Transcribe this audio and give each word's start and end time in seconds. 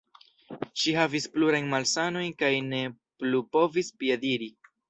Ŝi 0.83 0.95
havis 0.99 1.27
plurajn 1.35 1.69
malsanojn 1.75 2.33
kaj 2.41 2.51
ne 2.73 2.83
plu 3.25 3.47
povis 3.59 3.93
piediri. 4.01 4.53